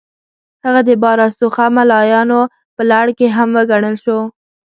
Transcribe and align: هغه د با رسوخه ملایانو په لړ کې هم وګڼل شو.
هغه 0.65 0.81
د 0.87 0.89
با 1.01 1.11
رسوخه 1.21 1.65
ملایانو 1.77 2.41
په 2.75 2.81
لړ 2.91 3.05
کې 3.17 3.27
هم 3.35 3.49
وګڼل 3.57 3.95
شو. 4.03 4.19